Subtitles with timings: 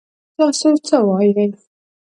[0.35, 1.45] تاسو څه وايي؟